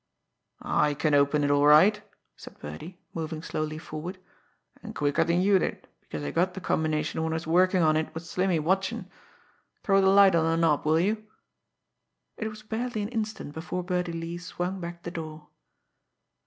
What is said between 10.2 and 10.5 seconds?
on